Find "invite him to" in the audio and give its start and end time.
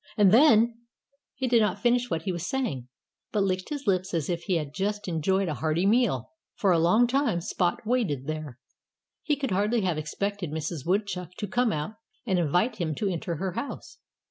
12.39-13.09